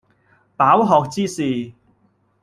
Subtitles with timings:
[0.57, 1.73] 飽學之士